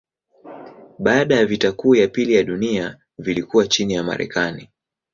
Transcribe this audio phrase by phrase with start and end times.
[0.99, 4.69] Baada ya vita kuu ya pili ya dunia vilikuwa chini ya Marekani.